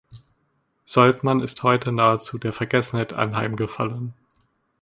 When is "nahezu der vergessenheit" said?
1.91-3.13